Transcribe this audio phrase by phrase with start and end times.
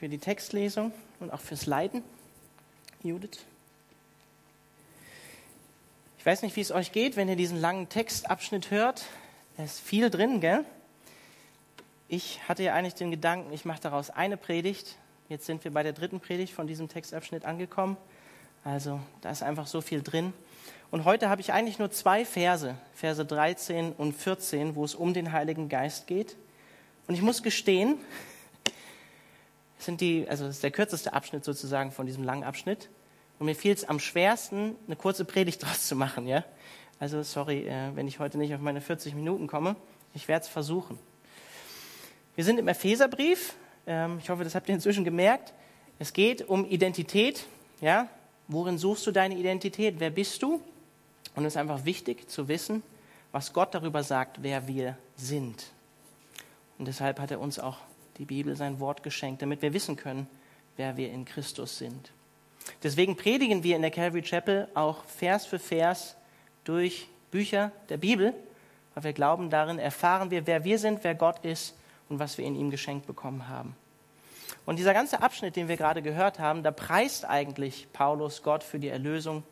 [0.00, 2.02] für die Textlesung und auch fürs Leiden,
[3.02, 3.44] Judith.
[6.18, 9.04] Ich weiß nicht, wie es euch geht, wenn ihr diesen langen Textabschnitt hört.
[9.58, 10.64] Da ist viel drin, gell?
[12.08, 14.96] Ich hatte ja eigentlich den Gedanken, ich mache daraus eine Predigt.
[15.28, 17.98] Jetzt sind wir bei der dritten Predigt von diesem Textabschnitt angekommen.
[18.64, 20.32] Also da ist einfach so viel drin.
[20.90, 25.12] Und heute habe ich eigentlich nur zwei Verse, Verse 13 und 14, wo es um
[25.12, 26.36] den Heiligen Geist geht.
[27.06, 27.98] Und ich muss gestehen,
[29.82, 32.88] sind die, also das ist der kürzeste Abschnitt sozusagen von diesem langen Abschnitt.
[33.38, 36.26] Und mir fiel es am schwersten, eine kurze Predigt draus zu machen.
[36.26, 36.44] Ja?
[36.98, 39.76] Also sorry, äh, wenn ich heute nicht auf meine 40 Minuten komme.
[40.14, 40.98] Ich werde es versuchen.
[42.34, 43.54] Wir sind im Epheserbrief.
[43.86, 45.54] Ähm, ich hoffe, das habt ihr inzwischen gemerkt.
[45.98, 47.46] Es geht um Identität.
[47.80, 48.08] Ja?
[48.48, 49.96] Worin suchst du deine Identität?
[49.98, 50.60] Wer bist du?
[51.36, 52.82] Und es ist einfach wichtig zu wissen,
[53.32, 55.66] was Gott darüber sagt, wer wir sind.
[56.78, 57.76] Und deshalb hat er uns auch
[58.20, 60.28] die Bibel sein Wort geschenkt, damit wir wissen können,
[60.76, 62.12] wer wir in Christus sind.
[62.82, 66.16] Deswegen predigen wir in der Calvary Chapel auch Vers für Vers
[66.64, 68.34] durch Bücher der Bibel,
[68.94, 71.74] weil wir glauben, darin erfahren wir, wer wir sind, wer Gott ist
[72.10, 73.74] und was wir in ihm geschenkt bekommen haben.
[74.66, 78.78] Und dieser ganze Abschnitt, den wir gerade gehört haben, da preist eigentlich Paulus Gott für
[78.78, 79.44] die Erlösung,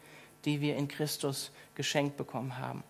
[0.44, 2.82] die wir in Christus geschenkt bekommen haben.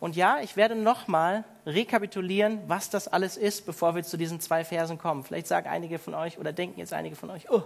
[0.00, 4.64] Und ja, ich werde nochmal rekapitulieren, was das alles ist, bevor wir zu diesen zwei
[4.64, 5.24] Versen kommen.
[5.24, 7.62] Vielleicht sagen einige von euch oder denken jetzt einige von euch, oh,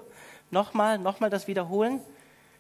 [0.51, 2.01] nochmal, nochmal das wiederholen.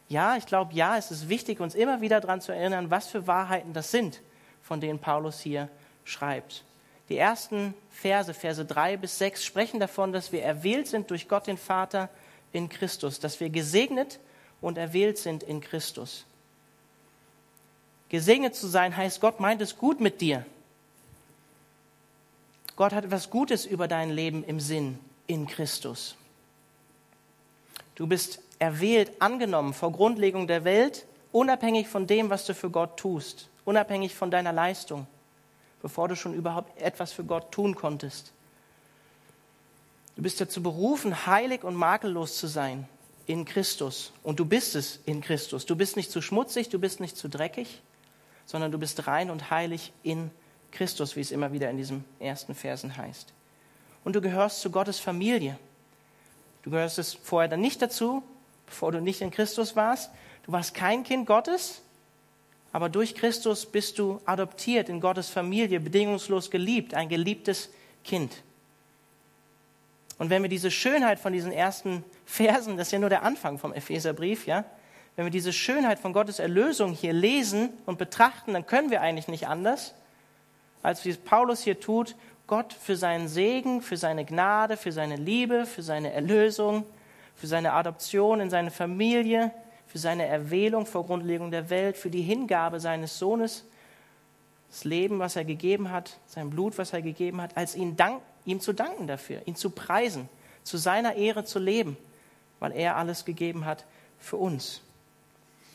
[0.08, 3.26] Ja, ich glaube, ja, es ist wichtig, uns immer wieder daran zu erinnern, was für
[3.26, 4.20] Wahrheiten das sind,
[4.60, 5.68] von denen Paulus hier
[6.04, 6.64] schreibt.
[7.08, 11.46] Die ersten Verse, Verse drei bis sechs, sprechen davon, dass wir erwählt sind durch Gott
[11.46, 12.10] den Vater
[12.52, 14.20] in Christus, dass wir gesegnet
[14.60, 16.26] und erwählt sind in Christus.
[18.12, 20.44] Gesegnet zu sein heißt, Gott meint es gut mit dir.
[22.76, 26.14] Gott hat etwas Gutes über dein Leben im Sinn in Christus.
[27.94, 32.98] Du bist erwählt, angenommen vor Grundlegung der Welt, unabhängig von dem, was du für Gott
[32.98, 35.06] tust, unabhängig von deiner Leistung,
[35.80, 38.32] bevor du schon überhaupt etwas für Gott tun konntest.
[40.16, 42.86] Du bist dazu berufen, heilig und makellos zu sein
[43.24, 44.12] in Christus.
[44.22, 45.64] Und du bist es in Christus.
[45.64, 47.80] Du bist nicht zu schmutzig, du bist nicht zu dreckig
[48.52, 50.30] sondern du bist rein und heilig in
[50.72, 53.32] Christus, wie es immer wieder in diesem ersten Versen heißt.
[54.04, 55.58] Und du gehörst zu Gottes Familie.
[56.62, 58.22] Du gehörst es vorher dann nicht dazu,
[58.66, 60.10] bevor du nicht in Christus warst.
[60.42, 61.80] Du warst kein Kind Gottes,
[62.74, 67.70] aber durch Christus bist du adoptiert in Gottes Familie, bedingungslos geliebt, ein geliebtes
[68.04, 68.42] Kind.
[70.18, 73.58] Und wenn wir diese Schönheit von diesen ersten Versen, das ist ja nur der Anfang
[73.58, 74.66] vom Epheserbrief, ja,
[75.16, 79.28] wenn wir diese Schönheit von Gottes Erlösung hier lesen und betrachten, dann können wir eigentlich
[79.28, 79.94] nicht anders,
[80.82, 85.16] als wie es Paulus hier tut, Gott für seinen Segen, für seine Gnade, für seine
[85.16, 86.84] Liebe, für seine Erlösung,
[87.36, 89.52] für seine Adoption in seine Familie,
[89.86, 93.64] für seine Erwählung vor Grundlegung der Welt, für die Hingabe seines Sohnes,
[94.70, 98.22] das Leben, was er gegeben hat, sein Blut, was er gegeben hat, als ihn dank,
[98.46, 100.30] ihm zu danken dafür, ihn zu preisen,
[100.62, 101.98] zu seiner Ehre zu leben,
[102.58, 103.84] weil er alles gegeben hat
[104.18, 104.80] für uns.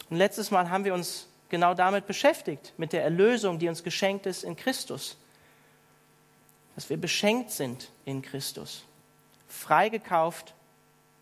[0.10, 4.26] Und letztes Mal haben wir uns genau damit beschäftigt, mit der Erlösung, die uns geschenkt
[4.26, 5.18] ist in Christus.
[6.76, 8.84] Dass wir beschenkt sind in Christus.
[9.48, 10.54] Freigekauft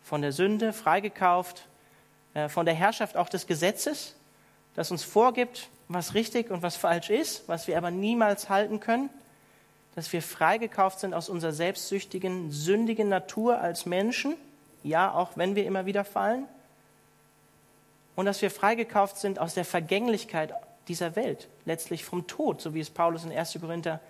[0.02, 1.66] von der Sünde, freigekauft
[2.34, 4.14] äh, von der Herrschaft auch des Gesetzes,
[4.74, 9.10] das uns vorgibt, was richtig und was falsch ist, was wir aber niemals halten können.
[9.94, 14.36] Dass wir freigekauft sind aus unserer selbstsüchtigen, sündigen Natur als Menschen,
[14.82, 16.46] ja, auch wenn wir immer wieder fallen
[18.16, 20.52] und dass wir freigekauft sind aus der Vergänglichkeit
[20.88, 23.58] dieser Welt, letztlich vom Tod, so wie es Paulus in 1.
[23.60, 24.00] Korinther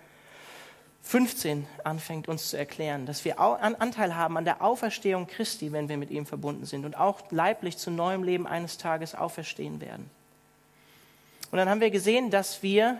[1.03, 5.97] 15 anfängt uns zu erklären, dass wir Anteil haben an der Auferstehung Christi, wenn wir
[5.97, 10.09] mit ihm verbunden sind und auch leiblich zu neuem Leben eines Tages auferstehen werden.
[11.51, 12.99] Und dann haben wir gesehen, dass wir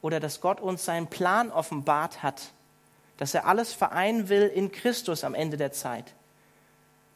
[0.00, 2.50] oder dass Gott uns seinen Plan offenbart hat,
[3.18, 6.12] dass er alles vereinen will in Christus am Ende der Zeit.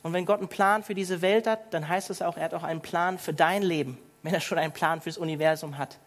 [0.07, 2.55] Und wenn Gott einen Plan für diese Welt hat, dann heißt es auch, er hat
[2.55, 5.99] auch einen Plan für dein Leben, wenn er schon einen Plan fürs Universum hat.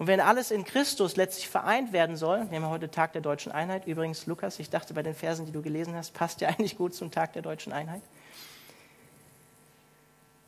[0.00, 3.52] Und wenn alles in Christus letztlich vereint werden soll, wir haben heute Tag der deutschen
[3.52, 6.76] Einheit, übrigens, Lukas, ich dachte bei den Versen, die du gelesen hast, passt ja eigentlich
[6.76, 8.02] gut zum Tag der deutschen Einheit.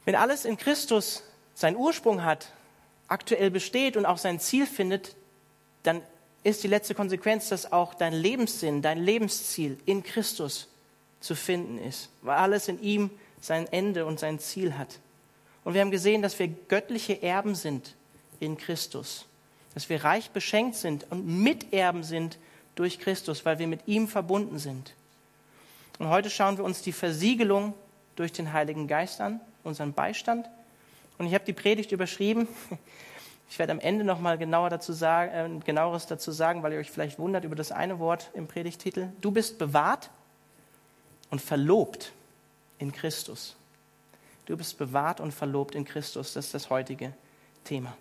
[0.05, 1.23] Wenn alles in Christus
[1.55, 2.49] seinen Ursprung hat,
[3.07, 5.15] aktuell besteht und auch sein Ziel findet,
[5.85, 6.03] dann
[6.43, 10.67] ist die letzte Konsequenz, dass auch dein Lebenssinn, dein Lebensziel in Christus
[11.21, 14.99] zu finden ist, weil alles in ihm sein Ende und sein Ziel hat.
[15.65, 17.95] Und wir haben gesehen, dass wir göttliche Erben sind
[18.41, 19.27] in Christus,
[19.75, 22.39] dass wir reich beschenkt sind und Miterben sind
[22.75, 24.95] durch Christus, weil wir mit ihm verbunden sind.
[25.99, 27.75] Und heute schauen wir uns die Versiegelung
[28.17, 30.49] durch den Heiligen Geist an, unseren Beistand.
[31.19, 32.49] Und ich habe die Predigt überschrieben.
[33.53, 36.93] Ich werde am Ende nochmal genauer dazu sagen, äh, genaueres dazu sagen, weil ihr euch
[36.93, 39.09] vielleicht wundert über das eine Wort im Predigtitel.
[39.21, 40.09] Du bist bewahrt
[41.31, 42.13] und verlobt
[42.79, 43.57] in Christus.
[44.47, 46.33] Du bist bewahrt und verlobt in Christus.
[46.33, 47.13] Das ist das heutige
[47.65, 47.97] Thema.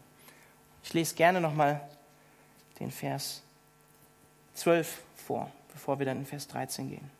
[0.83, 1.81] Ich lese gerne nochmal
[2.79, 3.41] den Vers
[4.55, 7.11] 12 vor, bevor wir dann in Vers 13 gehen.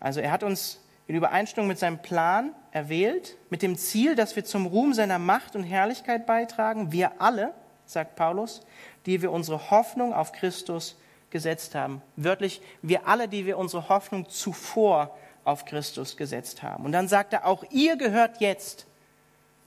[0.00, 4.44] Also er hat uns in Übereinstimmung mit seinem Plan erwählt, mit dem Ziel, dass wir
[4.44, 6.92] zum Ruhm seiner Macht und Herrlichkeit beitragen.
[6.92, 7.52] Wir alle,
[7.84, 8.60] sagt Paulus,
[9.06, 10.96] die wir unsere Hoffnung auf Christus
[11.30, 12.02] gesetzt haben.
[12.16, 16.84] Wörtlich, wir alle, die wir unsere Hoffnung zuvor auf Christus gesetzt haben.
[16.84, 18.86] Und dann sagt er, auch ihr gehört jetzt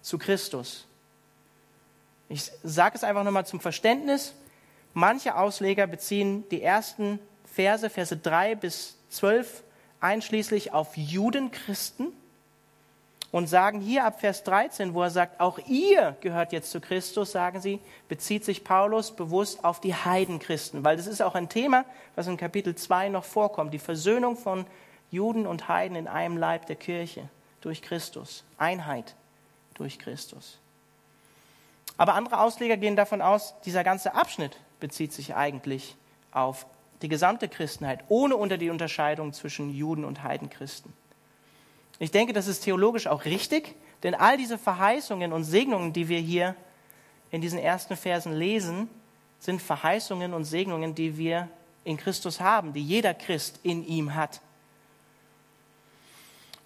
[0.01, 0.86] zu Christus.
[2.30, 4.33] Ich sage es einfach nochmal zum Verständnis.
[4.94, 9.63] Manche Ausleger beziehen die ersten Verse, Verse 3 bis 12,
[10.00, 12.13] einschließlich auf Judenchristen
[13.33, 17.31] und sagen hier ab Vers 13, wo er sagt, auch ihr gehört jetzt zu Christus,
[17.31, 21.83] sagen sie, bezieht sich Paulus bewusst auf die Heidenchristen, weil das ist auch ein Thema,
[22.15, 24.68] was in Kapitel 2 noch vorkommt, die Versöhnung von
[25.09, 27.27] Juden und Heiden in einem Leib der Kirche
[27.62, 29.15] durch Christus, Einheit
[29.74, 30.59] durch Christus.
[31.97, 35.95] Aber andere Ausleger gehen davon aus, dieser ganze Abschnitt bezieht sich eigentlich
[36.31, 36.68] auf
[37.01, 40.94] die gesamte Christenheit, ohne unter die Unterscheidung zwischen Juden und Heidenchristen.
[42.00, 46.19] Ich denke, das ist theologisch auch richtig, denn all diese Verheißungen und Segnungen, die wir
[46.19, 46.56] hier
[47.31, 48.90] in diesen ersten Versen lesen,
[49.40, 51.50] sind Verheißungen und Segnungen, die wir
[51.84, 54.42] in Christus haben, die jeder Christ in ihm hat.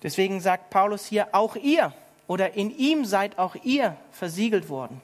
[0.04, 1.94] Deswegen sagt Paulus hier, auch ihr
[2.28, 5.02] oder in ihm seid auch ihr versiegelt worden.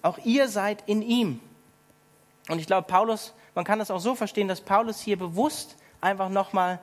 [0.00, 1.40] Auch ihr seid in ihm.
[2.48, 6.28] Und ich glaube, Paulus, man kann das auch so verstehen, dass Paulus hier bewusst einfach
[6.28, 6.80] nochmal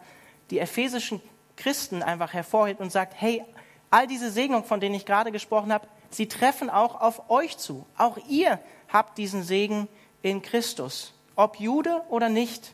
[0.49, 1.21] die ephesischen
[1.59, 3.43] Christen einfach hervorhebt und sagt, hey,
[3.91, 7.85] all diese Segnungen, von denen ich gerade gesprochen habe, sie treffen auch auf euch zu.
[7.97, 9.87] Auch ihr habt diesen Segen
[10.21, 12.73] in Christus, ob Jude oder nicht.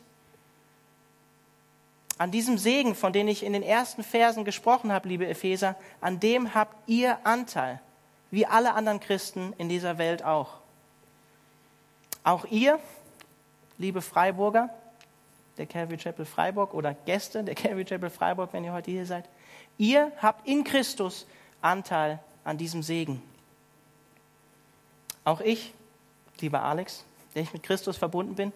[2.18, 6.18] An diesem Segen, von dem ich in den ersten Versen gesprochen habe, liebe Epheser, an
[6.18, 7.80] dem habt ihr Anteil,
[8.30, 10.54] wie alle anderen Christen in dieser Welt auch.
[12.24, 12.78] Auch ihr,
[13.76, 14.70] liebe Freiburger,
[15.58, 19.28] der Calvary Chapel Freiburg oder Gäste der Calvary Chapel Freiburg, wenn ihr heute hier seid,
[19.78, 21.26] ihr habt in Christus
[21.60, 23.22] Anteil an diesem Segen.
[25.24, 25.74] Auch ich,
[26.40, 27.04] lieber Alex,
[27.34, 28.52] der ich mit Christus verbunden bin,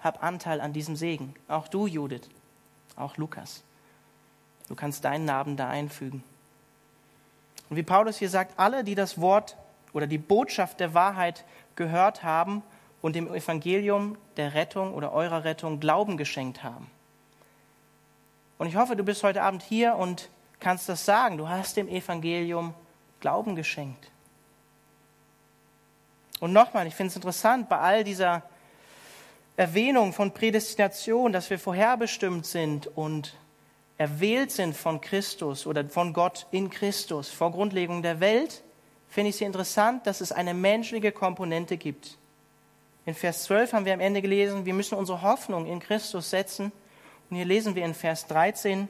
[0.00, 1.34] habe Anteil an diesem Segen.
[1.46, 2.28] Auch du, Judith,
[2.96, 3.62] auch Lukas.
[4.68, 6.22] Du kannst deinen Namen da einfügen.
[7.70, 9.56] Und wie Paulus hier sagt, alle, die das Wort
[9.92, 11.44] oder die Botschaft der Wahrheit
[11.76, 12.62] gehört haben
[13.02, 16.90] und dem Evangelium der Rettung oder eurer Rettung Glauben geschenkt haben.
[18.58, 20.30] Und ich hoffe, du bist heute Abend hier und
[20.60, 21.38] kannst das sagen.
[21.38, 22.74] Du hast dem Evangelium
[23.20, 24.10] Glauben geschenkt.
[26.40, 28.42] Und nochmal, ich finde es interessant, bei all dieser
[29.56, 33.36] Erwähnung von Prädestination, dass wir vorherbestimmt sind und
[33.96, 38.62] erwählt sind von Christus oder von Gott in Christus vor Grundlegung der Welt,
[39.08, 42.18] finde ich es interessant, dass es eine menschliche Komponente gibt.
[43.08, 46.72] In Vers 12 haben wir am Ende gelesen, wir müssen unsere Hoffnung in Christus setzen.
[47.30, 48.86] Und hier lesen wir in Vers 13,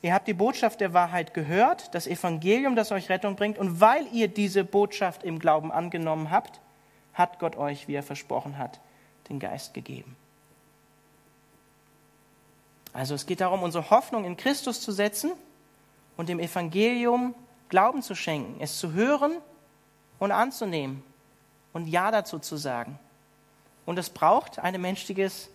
[0.00, 3.58] ihr habt die Botschaft der Wahrheit gehört, das Evangelium, das euch Rettung bringt.
[3.58, 6.62] Und weil ihr diese Botschaft im Glauben angenommen habt,
[7.12, 8.80] hat Gott euch, wie er versprochen hat,
[9.28, 10.16] den Geist gegeben.
[12.94, 15.32] Also es geht darum, unsere Hoffnung in Christus zu setzen
[16.16, 17.34] und dem Evangelium
[17.68, 19.32] Glauben zu schenken, es zu hören
[20.18, 21.02] und anzunehmen
[21.74, 22.98] und Ja dazu zu sagen.
[23.90, 25.50] Und es braucht menschliches,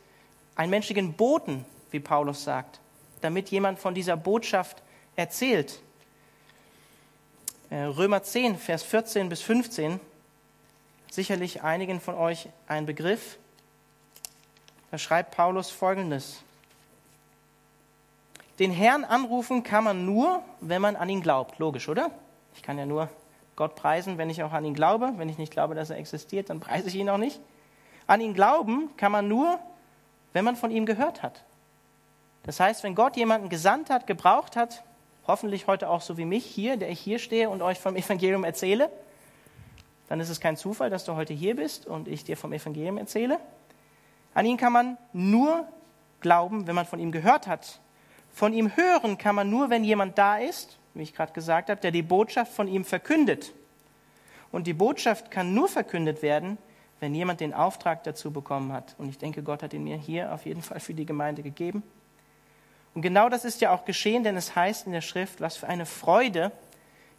[0.58, 2.82] einen menschlichen Boten, wie Paulus sagt,
[3.22, 4.84] damit jemand von dieser Botschaft
[5.16, 5.80] erzählt.
[7.70, 10.02] Äh, Römer 10, Vers 14 bis 15,
[11.10, 13.38] sicherlich einigen von euch ein Begriff.
[14.92, 16.42] Da schreibt Paulus Folgendes.
[18.60, 21.58] Den Herrn anrufen kann man nur, wenn man an ihn glaubt.
[21.58, 22.12] Logisch, oder?
[22.54, 23.10] Ich kann ja nur
[23.56, 25.14] Gott preisen, wenn ich auch an ihn glaube.
[25.16, 27.40] Wenn ich nicht glaube, dass er existiert, dann preise ich ihn auch nicht.
[28.08, 29.60] An ihn glauben kann man nur,
[30.34, 31.44] wenn man von ihm gehört hat.
[32.44, 34.84] Das heißt, wenn Gott jemanden gesandt hat, gebraucht hat,
[35.28, 38.44] hoffentlich heute auch so wie mich hier, der ich hier stehe und euch vom Evangelium
[38.44, 38.90] erzähle,
[40.08, 42.98] dann ist es kein Zufall, dass du heute hier bist und ich dir vom Evangelium
[42.98, 43.40] erzähle.
[44.36, 45.68] An ihn kann man nur
[46.22, 47.80] glauben, wenn man von ihm gehört hat.
[48.34, 51.82] Von ihm hören kann man nur, wenn jemand da ist, wie ich gerade gesagt habe,
[51.82, 53.54] der die Botschaft von ihm verkündet.
[54.52, 56.58] Und die Botschaft kann nur verkündet werden,
[57.00, 58.96] wenn jemand den Auftrag dazu bekommen hat.
[58.98, 61.84] Und ich denke, Gott hat ihn mir hier auf jeden Fall für die Gemeinde gegeben.
[62.94, 65.68] Und genau das ist ja auch geschehen, denn es heißt in der Schrift, was für
[65.68, 66.52] eine Freude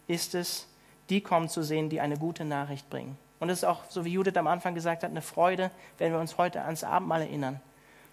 [0.07, 0.67] ist es,
[1.09, 3.17] die kommen zu sehen, die eine gute Nachricht bringen.
[3.39, 5.69] Und es ist auch, so wie Judith am Anfang gesagt hat, eine Freude,
[5.99, 7.61] wenn wir uns heute ans Abendmahl erinnern,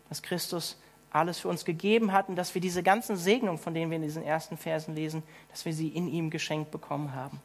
[0.08, 0.78] dass Christus
[1.10, 4.02] alles für uns gegeben hat und dass wir diese ganzen Segnungen, von denen wir in
[4.02, 7.40] diesen ersten Versen lesen, dass wir sie in ihm geschenkt bekommen haben.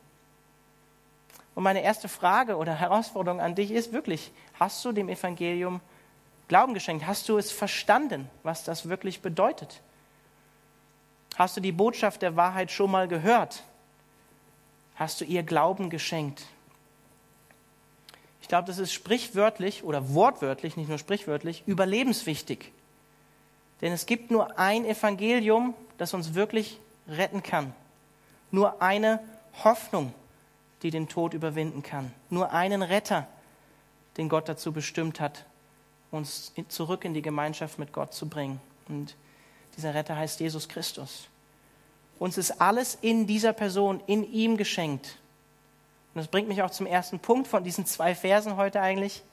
[1.60, 5.82] Und meine erste Frage oder Herausforderung an dich ist wirklich, hast du dem Evangelium
[6.48, 7.06] Glauben geschenkt?
[7.06, 9.82] Hast du es verstanden, was das wirklich bedeutet?
[11.36, 13.66] Hast du die Botschaft der Wahrheit schon mal gehört?
[14.96, 16.46] Hast du ihr Glauben geschenkt?
[18.42, 22.72] Ich glaube, das ist sprichwörtlich oder wortwörtlich, nicht nur sprichwörtlich, überlebenswichtig.
[23.82, 27.76] Denn es gibt nur ein Evangelium, das uns wirklich retten kann.
[28.50, 29.20] Nur eine
[29.66, 30.14] Hoffnung,
[30.82, 32.14] die den Tod überwinden kann.
[32.30, 33.28] Nur einen Retter,
[34.18, 35.46] den Gott dazu bestimmt hat,
[36.12, 38.60] uns zurück in die Gemeinschaft mit Gott zu bringen.
[38.88, 39.16] Und
[39.78, 41.28] dieser Retter heißt Jesus Christus.
[42.18, 45.18] Uns ist alles in dieser Person, in ihm geschenkt.
[46.14, 49.24] Und das bringt mich auch zum ersten Punkt von diesen zwei Versen heute eigentlich.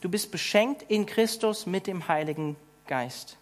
[0.00, 3.36] Du bist beschenkt in Christus mit dem Heiligen Geist.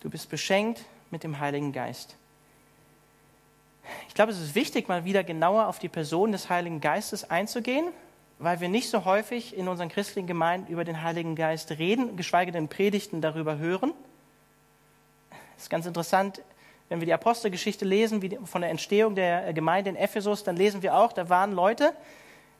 [0.00, 2.16] Du bist beschenkt mit dem Heiligen Geist.
[4.08, 7.86] Ich glaube, es ist wichtig, mal wieder genauer auf die Person des Heiligen Geistes einzugehen,
[8.38, 12.52] weil wir nicht so häufig in unseren christlichen Gemeinden über den Heiligen Geist reden, geschweige
[12.52, 13.92] denn Predigten darüber hören.
[15.56, 16.42] Es ist ganz interessant,
[16.88, 20.82] wenn wir die Apostelgeschichte lesen, wie von der Entstehung der Gemeinde in Ephesus, dann lesen
[20.82, 21.92] wir auch, da waren Leute,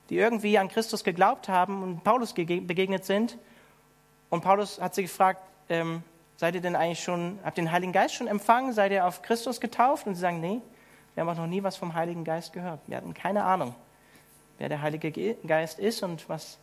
[0.08, 3.36] die irgendwie an Christus geglaubt haben und Paulus begegnet sind
[4.32, 6.02] und Paulus hat sie gefragt, ähm,
[6.38, 8.72] seid ihr denn eigentlich schon, habt ihr den Heiligen Geist schon empfangen?
[8.72, 10.06] Seid ihr auf Christus getauft?
[10.06, 10.62] Und sie sagen, nee,
[11.14, 12.80] wir haben auch noch nie was vom Heiligen Geist gehört.
[12.86, 13.74] Wir hatten keine Ahnung,
[14.58, 16.58] wer der Heilige Geist ist und was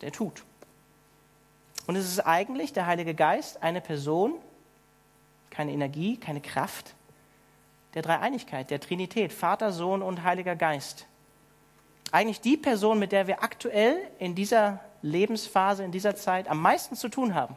[0.00, 0.44] der tut.
[1.86, 4.34] Und es ist eigentlich der Heilige Geist eine Person,
[5.50, 6.94] keine Energie, keine Kraft
[7.94, 11.06] der Dreieinigkeit, der Trinität, Vater, Sohn und Heiliger Geist.
[12.10, 16.96] Eigentlich die Person, mit der wir aktuell in dieser Lebensphase in dieser Zeit am meisten
[16.96, 17.56] zu tun haben.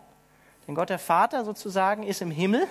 [0.67, 2.67] Denn Gott der Vater sozusagen ist im Himmel.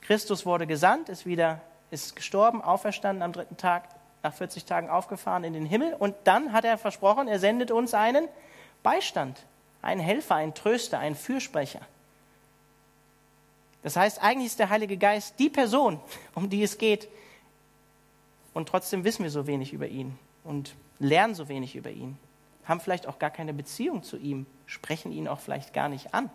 [0.00, 3.88] Christus wurde gesandt, ist wieder, ist gestorben, auferstanden am dritten Tag,
[4.22, 5.94] nach 40 Tagen aufgefahren in den Himmel.
[5.94, 8.28] Und dann hat er versprochen, er sendet uns einen
[8.82, 9.44] Beistand,
[9.80, 11.80] einen Helfer, einen Tröster, einen Fürsprecher.
[13.82, 16.00] Das heißt, eigentlich ist der Heilige Geist die Person,
[16.34, 17.08] um die es geht.
[18.54, 22.18] Und trotzdem wissen wir so wenig über ihn und lernen so wenig über ihn
[22.68, 26.30] haben vielleicht auch gar keine Beziehung zu ihm, sprechen ihn auch vielleicht gar nicht an.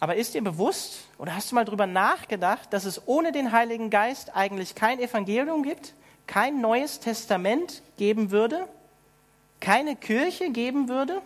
[0.00, 3.90] Aber ist dir bewusst oder hast du mal darüber nachgedacht, dass es ohne den Heiligen
[3.90, 5.94] Geist eigentlich kein Evangelium gibt,
[6.26, 8.68] kein neues Testament geben würde,
[9.60, 11.22] keine Kirche geben würde?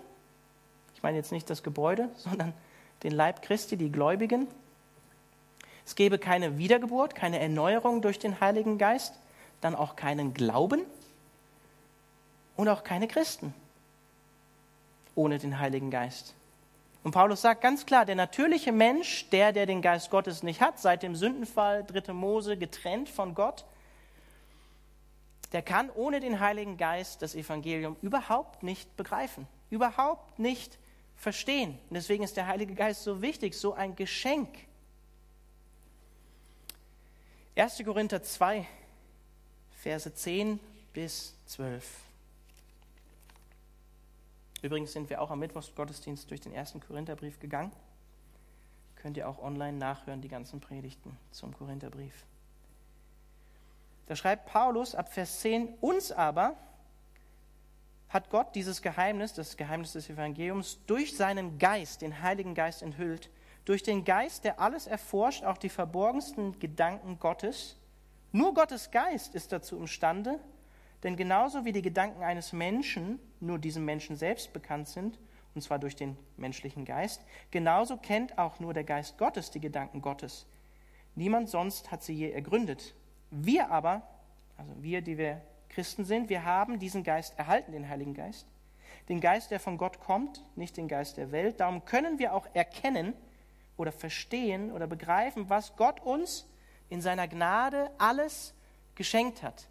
[0.95, 2.53] Ich meine jetzt nicht das Gebäude, sondern
[3.03, 4.49] den Leib Christi, die Gläubigen.
[5.87, 9.15] Es gäbe keine Wiedergeburt, keine Erneuerung durch den Heiligen Geist,
[9.61, 10.83] dann auch keinen Glauben
[12.57, 13.55] und auch keine Christen
[15.19, 16.35] ohne den Heiligen Geist.
[17.03, 20.79] Und Paulus sagt ganz klar, der natürliche Mensch, der, der den Geist Gottes nicht hat,
[20.79, 23.65] seit dem Sündenfall, dritte Mose, getrennt von Gott,
[25.53, 30.79] der kann ohne den Heiligen Geist das Evangelium überhaupt nicht begreifen, überhaupt nicht
[31.17, 31.79] verstehen.
[31.89, 34.49] Und deswegen ist der Heilige Geist so wichtig, so ein Geschenk.
[37.57, 37.83] 1.
[37.85, 38.67] Korinther 2,
[39.83, 40.61] Verse 10
[40.93, 42.08] bis 12.
[44.63, 47.73] Übrigens sind wir auch am Mittwochsgottesdienst durch den ersten Korintherbrief gegangen.
[48.97, 52.27] Könnt ihr auch online nachhören, die ganzen Predigten zum Korintherbrief.
[54.07, 56.57] Da schreibt Paulus ab Vers 10, uns aber
[58.09, 63.31] hat Gott dieses Geheimnis, das Geheimnis des Evangeliums, durch seinen Geist, den Heiligen Geist enthüllt,
[63.67, 67.77] durch den Geist, der alles erforscht, auch die verborgensten Gedanken Gottes.
[68.33, 70.41] Nur Gottes Geist ist dazu imstande,
[71.03, 75.19] denn genauso wie die Gedanken eines Menschen nur diesem Menschen selbst bekannt sind,
[75.55, 80.03] und zwar durch den menschlichen Geist, genauso kennt auch nur der Geist Gottes die Gedanken
[80.03, 80.47] Gottes.
[81.15, 82.95] Niemand sonst hat sie je ergründet.
[83.31, 84.03] Wir aber,
[84.57, 88.47] also wir, die wir Christen sind, wir haben diesen Geist erhalten, den Heiligen Geist.
[89.09, 91.61] Den Geist, der von Gott kommt, nicht den Geist der Welt.
[91.61, 93.15] Darum können wir auch erkennen
[93.77, 96.49] oder verstehen oder begreifen, was Gott uns
[96.89, 98.55] in seiner Gnade alles
[98.95, 99.68] geschenkt hat.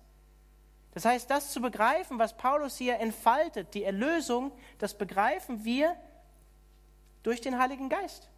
[0.94, 5.96] Das heißt, das zu begreifen, was Paulus hier entfaltet, die Erlösung, das begreifen wir
[7.24, 8.29] durch den Heiligen Geist.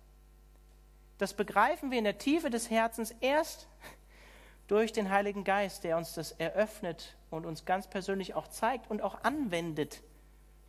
[1.19, 3.67] Das begreifen wir in der Tiefe des Herzens erst
[4.67, 9.01] durch den Heiligen Geist, der uns das eröffnet und uns ganz persönlich auch zeigt und
[9.01, 10.01] auch anwendet,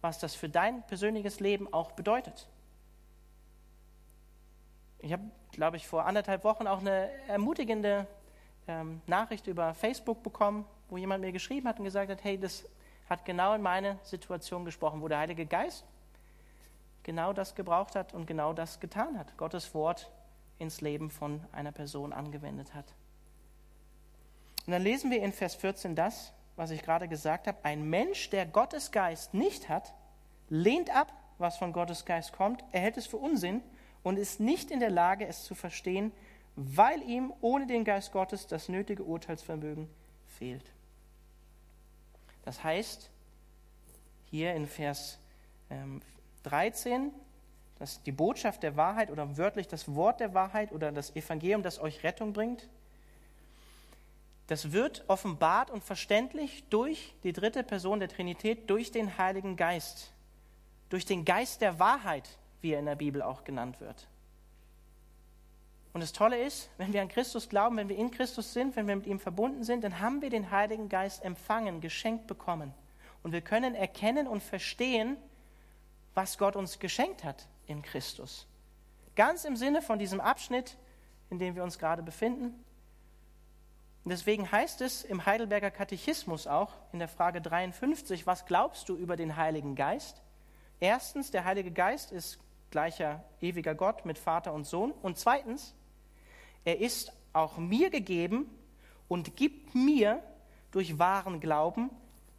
[0.01, 2.49] was das für dein persönliches Leben auch bedeutet.
[4.99, 5.23] Ich habe,
[5.53, 8.07] glaube ich, vor anderthalb Wochen auch eine ermutigende
[8.69, 12.67] ähm, Nachricht über Facebook bekommen, wo jemand mir geschrieben hat und gesagt hat, hey, das
[13.09, 15.85] hat genau in meine Situation gesprochen, wo der Heilige Geist
[17.03, 19.37] genau das gebraucht hat und genau das getan hat.
[19.37, 20.11] Gottes Wort
[20.59, 22.95] ins Leben von einer Person angewendet hat.
[24.67, 27.59] Und dann lesen wir in Vers 14 das, was ich gerade gesagt habe.
[27.63, 29.95] Ein Mensch, der Gottes Geist nicht hat,
[30.49, 33.63] lehnt ab, was von Gottes Geist kommt, er hält es für Unsinn
[34.03, 36.13] und ist nicht in der Lage, es zu verstehen,
[36.57, 39.89] weil ihm ohne den Geist Gottes das nötige Urteilsvermögen
[40.27, 40.71] fehlt.
[42.51, 43.09] Das heißt,
[44.29, 45.21] hier in Vers
[46.43, 47.13] 13, ähm,
[47.79, 51.79] dass die Botschaft der Wahrheit oder wörtlich das Wort der Wahrheit oder das Evangelium, das
[51.79, 52.69] euch Rettung bringt,
[54.49, 60.11] das wird offenbart und verständlich durch die dritte Person der Trinität, durch den Heiligen Geist,
[60.89, 62.29] durch den Geist der Wahrheit,
[62.63, 64.09] wie er in der Bibel auch genannt wird.
[65.93, 68.87] Und das Tolle ist, wenn wir an Christus glauben, wenn wir in Christus sind, wenn
[68.87, 72.73] wir mit ihm verbunden sind, dann haben wir den Heiligen Geist empfangen, geschenkt bekommen.
[73.23, 75.17] Und wir können erkennen und verstehen,
[76.15, 78.47] was Gott uns geschenkt hat in Christus.
[79.17, 80.77] Ganz im Sinne von diesem Abschnitt,
[81.29, 82.65] in dem wir uns gerade befinden.
[84.05, 88.97] Und deswegen heißt es im Heidelberger Katechismus auch in der Frage 53, was glaubst du
[88.97, 90.23] über den Heiligen Geist?
[90.79, 92.39] Erstens, der Heilige Geist ist
[92.71, 94.93] gleicher ewiger Gott mit Vater und Sohn.
[94.93, 95.75] Und zweitens,
[96.65, 98.51] er ist auch mir gegeben
[99.09, 100.23] und gibt mir
[100.71, 101.91] durch wahren Glauben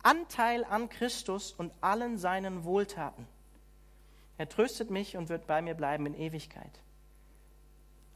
[0.04, 3.28] Anteil an Christus und allen seinen Wohltaten.
[4.38, 6.82] Er tröstet mich und wird bei mir bleiben in Ewigkeit.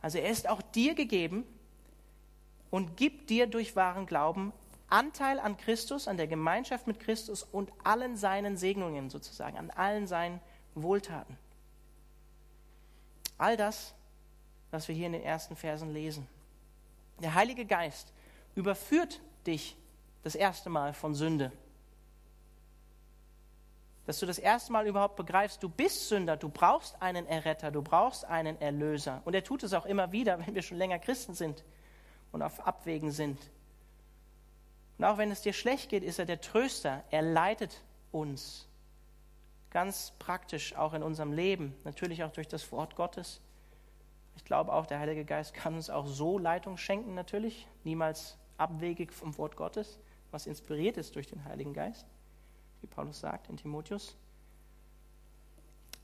[0.01, 1.43] Also er ist auch dir gegeben
[2.71, 4.51] und gibt dir durch wahren Glauben
[4.87, 10.07] Anteil an Christus, an der Gemeinschaft mit Christus und allen seinen Segnungen sozusagen, an allen
[10.07, 10.39] seinen
[10.75, 11.37] Wohltaten.
[13.37, 13.93] All das
[14.75, 16.27] was wir hier in den ersten Versen lesen.
[17.21, 18.11] Der Heilige Geist
[18.55, 19.77] überführt dich
[20.23, 21.51] das erste Mal von Sünde.
[24.05, 27.81] Dass du das erste Mal überhaupt begreifst, du bist Sünder, du brauchst einen Erretter, du
[27.81, 29.21] brauchst einen Erlöser.
[29.23, 31.63] Und er tut es auch immer wieder, wenn wir schon länger Christen sind
[32.33, 33.39] und auf Abwägen sind.
[34.97, 37.03] Und auch wenn es dir schlecht geht, ist er der Tröster.
[37.11, 38.67] Er leitet uns.
[39.71, 43.41] Ganz praktisch auch in unserem Leben, natürlich auch durch das Wort Gottes.
[44.35, 49.11] Ich glaube auch, der Heilige Geist kann uns auch so Leitung schenken, natürlich, niemals abwegig
[49.13, 49.99] vom Wort Gottes,
[50.31, 52.05] was inspiriert ist durch den Heiligen Geist,
[52.81, 54.15] wie Paulus sagt in Timotheus.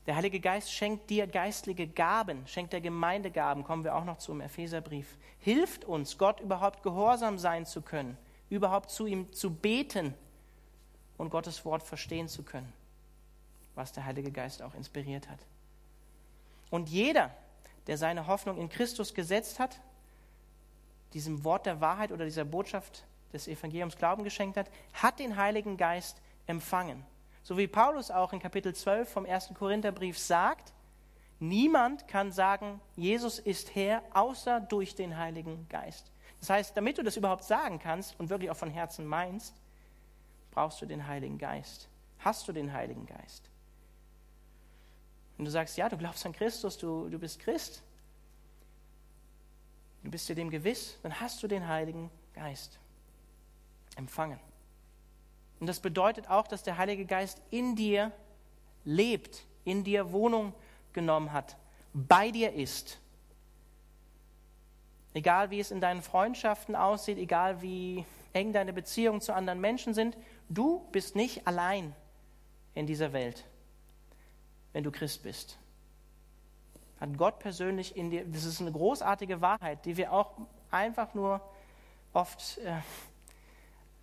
[0.06, 4.18] Der Heilige Geist schenkt dir geistliche Gaben, schenkt der Gemeinde Gaben, kommen wir auch noch
[4.18, 5.16] zum Epheserbrief.
[5.38, 8.18] Hilft uns, Gott überhaupt gehorsam sein zu können,
[8.50, 10.14] überhaupt zu ihm zu beten
[11.18, 12.72] und Gottes Wort verstehen zu können,
[13.76, 15.38] was der Heilige Geist auch inspiriert hat.
[16.70, 17.30] Und jeder,
[17.86, 19.80] der seine Hoffnung in Christus gesetzt hat,
[21.14, 25.76] diesem Wort der Wahrheit oder dieser Botschaft des Evangeliums Glauben geschenkt hat, hat den Heiligen
[25.76, 27.04] Geist empfangen.
[27.42, 30.72] So wie Paulus auch in Kapitel 12 vom ersten Korintherbrief sagt,
[31.40, 36.12] niemand kann sagen, Jesus ist Herr, außer durch den Heiligen Geist.
[36.40, 39.54] Das heißt, damit du das überhaupt sagen kannst und wirklich auch von Herzen meinst,
[40.50, 41.88] brauchst du den Heiligen Geist.
[42.18, 43.51] Hast du den Heiligen Geist?
[45.42, 47.82] Wenn du sagst, ja, du glaubst an Christus, du, du bist Christ,
[50.04, 52.78] du bist dir dem gewiss, dann hast du den Heiligen Geist
[53.96, 54.38] empfangen.
[55.58, 58.12] Und das bedeutet auch, dass der Heilige Geist in dir
[58.84, 60.54] lebt, in dir Wohnung
[60.92, 61.56] genommen hat,
[61.92, 63.00] bei dir ist.
[65.12, 69.92] Egal wie es in deinen Freundschaften aussieht, egal wie eng deine Beziehungen zu anderen Menschen
[69.92, 70.16] sind,
[70.48, 71.96] du bist nicht allein
[72.74, 73.44] in dieser Welt
[74.72, 75.58] wenn du Christ bist.
[77.00, 80.32] Hat Gott persönlich in dir, das ist eine großartige Wahrheit, die wir auch
[80.70, 81.40] einfach nur
[82.12, 82.78] oft äh,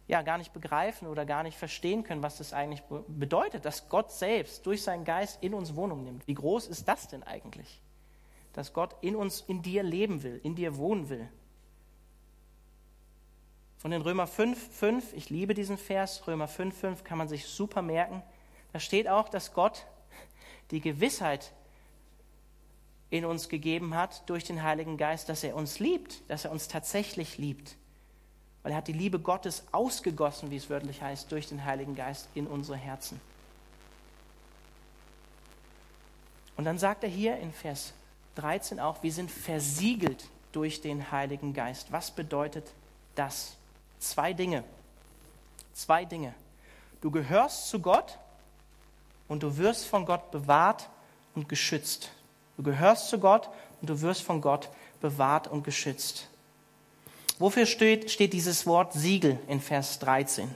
[0.09, 4.11] ja, gar nicht begreifen oder gar nicht verstehen können, was das eigentlich bedeutet, dass Gott
[4.11, 6.27] selbst durch seinen Geist in uns Wohnung nimmt.
[6.27, 7.79] Wie groß ist das denn eigentlich?
[8.53, 11.29] Dass Gott in uns, in dir leben will, in dir wohnen will.
[13.77, 17.45] Von den Römer 5, 5, ich liebe diesen Vers, Römer 5, 5 kann man sich
[17.45, 18.23] super merken.
[18.73, 19.85] Da steht auch, dass Gott
[20.71, 21.51] die Gewissheit
[23.09, 26.67] in uns gegeben hat durch den Heiligen Geist, dass er uns liebt, dass er uns
[26.67, 27.75] tatsächlich liebt.
[28.61, 32.27] Weil er hat die Liebe Gottes ausgegossen, wie es wörtlich heißt, durch den Heiligen Geist
[32.35, 33.19] in unsere Herzen.
[36.55, 37.93] Und dann sagt er hier in Vers
[38.35, 41.91] 13 auch, wir sind versiegelt durch den Heiligen Geist.
[41.91, 42.73] Was bedeutet
[43.15, 43.55] das?
[43.99, 44.63] Zwei Dinge.
[45.73, 46.33] Zwei Dinge.
[47.01, 48.19] Du gehörst zu Gott
[49.29, 50.89] und du wirst von Gott bewahrt
[51.35, 52.11] und geschützt.
[52.57, 56.27] Du gehörst zu Gott und du wirst von Gott bewahrt und geschützt.
[57.37, 60.53] Wofür steht, steht dieses Wort Siegel in Vers 13?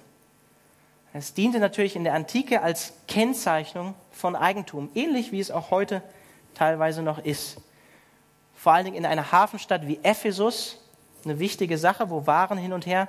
[1.13, 6.01] Es diente natürlich in der Antike als Kennzeichnung von Eigentum, ähnlich wie es auch heute
[6.55, 7.57] teilweise noch ist.
[8.55, 10.79] Vor allen Dingen in einer Hafenstadt wie Ephesus,
[11.23, 13.07] eine wichtige Sache, wo Waren hin und her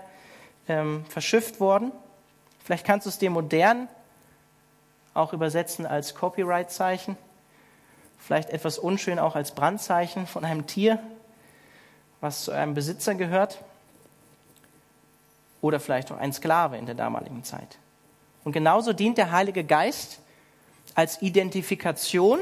[0.68, 1.90] ähm, verschifft wurden.
[2.62, 3.88] Vielleicht kannst du es dir modern
[5.14, 7.16] auch übersetzen als Copyright-Zeichen,
[8.18, 10.98] vielleicht etwas unschön auch als Brandzeichen von einem Tier,
[12.20, 13.58] was zu einem Besitzer gehört,
[15.60, 17.78] oder vielleicht auch ein Sklave in der damaligen Zeit.
[18.44, 20.18] Und genauso dient der Heilige Geist
[20.94, 22.40] als Identifikation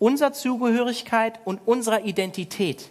[0.00, 2.90] unserer Zugehörigkeit und unserer Identität.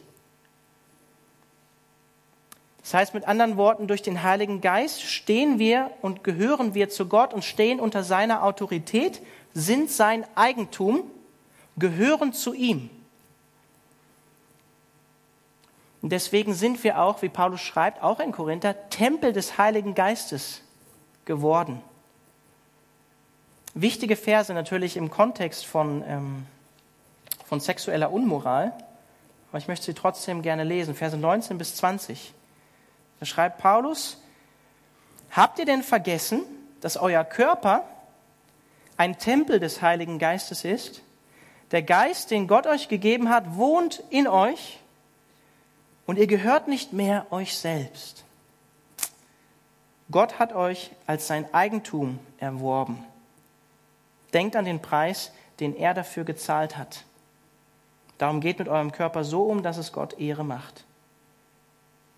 [2.82, 7.08] Das heißt mit anderen Worten, durch den Heiligen Geist stehen wir und gehören wir zu
[7.08, 9.22] Gott und stehen unter seiner Autorität,
[9.54, 11.04] sind sein Eigentum,
[11.78, 12.90] gehören zu ihm.
[16.02, 20.62] Und deswegen sind wir auch, wie Paulus schreibt, auch in Korinther, Tempel des Heiligen Geistes
[21.26, 21.82] geworden.
[23.76, 26.46] Wichtige Verse natürlich im Kontext von, ähm,
[27.46, 28.74] von sexueller Unmoral,
[29.50, 32.34] aber ich möchte sie trotzdem gerne lesen, Verse 19 bis 20.
[33.22, 34.18] Da schreibt Paulus,
[35.30, 36.42] habt ihr denn vergessen,
[36.82, 37.84] dass euer Körper
[38.98, 41.04] ein Tempel des Heiligen Geistes ist?
[41.70, 44.80] Der Geist, den Gott euch gegeben hat, wohnt in euch
[46.08, 48.26] und ihr gehört nicht mehr euch selbst.
[50.10, 53.06] Gott hat euch als sein Eigentum erworben.
[54.34, 57.04] Denkt an den Preis, den er dafür gezahlt hat.
[58.18, 60.86] Darum geht mit eurem Körper so um, dass es Gott Ehre macht.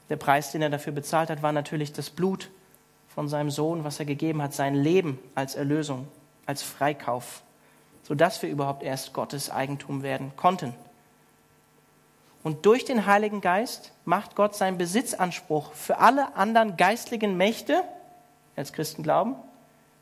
[0.09, 2.49] Der Preis, den er dafür bezahlt hat, war natürlich das Blut
[3.07, 6.07] von seinem Sohn, was er gegeben hat, sein Leben als Erlösung,
[6.45, 7.43] als Freikauf,
[8.03, 10.73] sodass wir überhaupt erst Gottes Eigentum werden konnten.
[12.43, 17.83] Und durch den Heiligen Geist macht Gott seinen Besitzanspruch für alle anderen geistlichen Mächte,
[18.55, 19.35] als Christen glauben,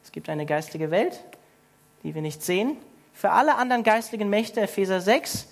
[0.03, 1.23] es gibt eine geistige Welt,
[2.03, 2.77] die wir nicht sehen,
[3.13, 5.47] für alle anderen geistlichen Mächte, Epheser 6,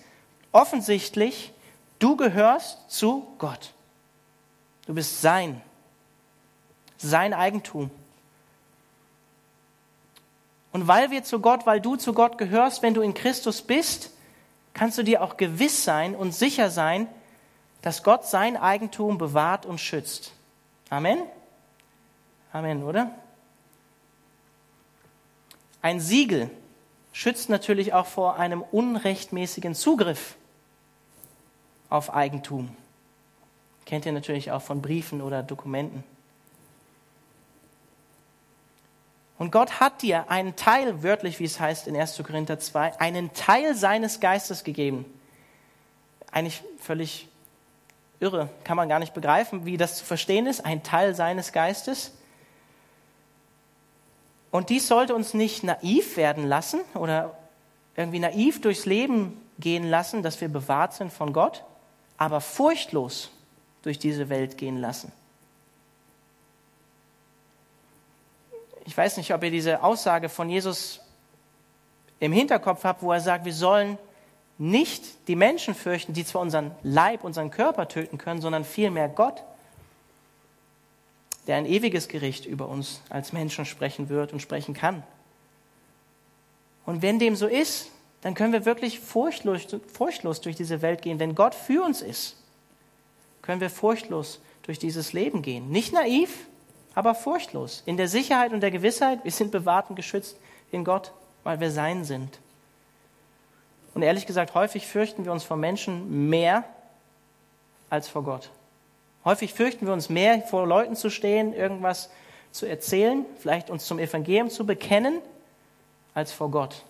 [0.51, 1.53] offensichtlich,
[1.99, 3.73] du gehörst zu Gott.
[4.89, 5.61] Du bist sein,
[6.97, 7.91] sein Eigentum.
[10.71, 14.09] Und weil wir zu Gott, weil du zu Gott gehörst, wenn du in Christus bist,
[14.73, 17.07] kannst du dir auch gewiss sein und sicher sein,
[17.83, 20.31] dass Gott sein Eigentum bewahrt und schützt.
[20.89, 21.19] Amen?
[22.51, 23.11] Amen, oder?
[25.83, 26.49] Ein Siegel
[27.13, 30.35] schützt natürlich auch vor einem unrechtmäßigen Zugriff
[31.91, 32.75] auf Eigentum.
[33.89, 36.03] Kennt ihr natürlich auch von Briefen oder Dokumenten.
[39.39, 42.21] Und Gott hat dir einen Teil, wörtlich wie es heißt in 1.
[42.23, 45.05] Korinther 2, einen Teil seines Geistes gegeben.
[46.31, 47.29] Eigentlich völlig
[48.19, 52.13] irre, kann man gar nicht begreifen, wie das zu verstehen ist, ein Teil seines Geistes.
[54.51, 57.35] Und dies sollte uns nicht naiv werden lassen oder
[57.95, 61.63] irgendwie naiv durchs Leben gehen lassen, dass wir bewahrt sind von Gott,
[62.19, 63.31] aber furchtlos
[63.81, 65.11] durch diese Welt gehen lassen.
[68.85, 70.99] Ich weiß nicht, ob ihr diese Aussage von Jesus
[72.19, 73.97] im Hinterkopf habt, wo er sagt, wir sollen
[74.57, 79.43] nicht die Menschen fürchten, die zwar unseren Leib, unseren Körper töten können, sondern vielmehr Gott,
[81.47, 85.03] der ein ewiges Gericht über uns als Menschen sprechen wird und sprechen kann.
[86.85, 91.19] Und wenn dem so ist, dann können wir wirklich furchtlos, furchtlos durch diese Welt gehen,
[91.19, 92.35] wenn Gott für uns ist
[93.41, 95.69] können wir furchtlos durch dieses Leben gehen.
[95.69, 96.47] Nicht naiv,
[96.95, 97.83] aber furchtlos.
[97.85, 100.37] In der Sicherheit und der Gewissheit, wir sind bewahrt und geschützt
[100.71, 101.11] in Gott,
[101.43, 102.39] weil wir sein sind.
[103.93, 106.63] Und ehrlich gesagt, häufig fürchten wir uns vor Menschen mehr
[107.89, 108.51] als vor Gott.
[109.25, 112.09] Häufig fürchten wir uns mehr, vor Leuten zu stehen, irgendwas
[112.51, 115.21] zu erzählen, vielleicht uns zum Evangelium zu bekennen,
[116.13, 116.83] als vor Gott.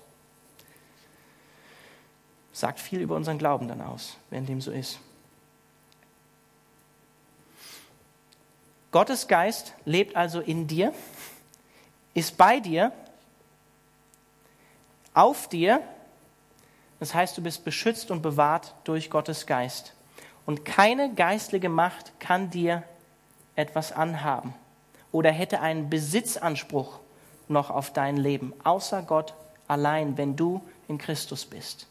[2.52, 5.00] Sagt viel über unseren Glauben dann aus, wenn dem so ist.
[8.92, 10.94] Gottes Geist lebt also in dir,
[12.14, 12.92] ist bei dir,
[15.14, 15.82] auf dir.
[17.00, 19.94] Das heißt, du bist beschützt und bewahrt durch Gottes Geist.
[20.46, 22.84] Und keine geistliche Macht kann dir
[23.56, 24.54] etwas anhaben
[25.12, 27.00] oder hätte einen Besitzanspruch
[27.48, 29.34] noch auf dein Leben, außer Gott
[29.68, 31.89] allein, wenn du in Christus bist.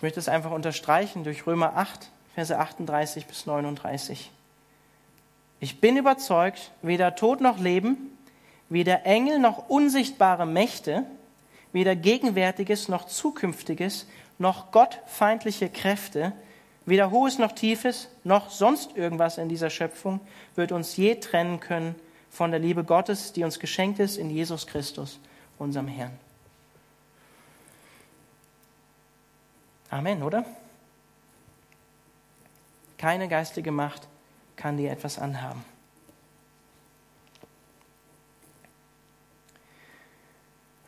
[0.00, 4.30] Ich möchte es einfach unterstreichen durch Römer 8, Verse 38 bis 39.
[5.60, 8.16] Ich bin überzeugt, weder Tod noch Leben,
[8.70, 11.04] weder Engel noch unsichtbare Mächte,
[11.74, 14.06] weder Gegenwärtiges noch Zukünftiges,
[14.38, 16.32] noch gottfeindliche Kräfte,
[16.86, 20.20] weder Hohes noch Tiefes, noch sonst irgendwas in dieser Schöpfung
[20.54, 21.94] wird uns je trennen können
[22.30, 25.20] von der Liebe Gottes, die uns geschenkt ist in Jesus Christus,
[25.58, 26.18] unserem Herrn.
[29.90, 30.44] Amen, oder?
[32.96, 34.06] Keine geistige Macht
[34.54, 35.64] kann dir etwas anhaben.